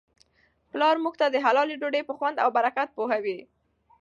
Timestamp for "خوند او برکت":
2.17-2.87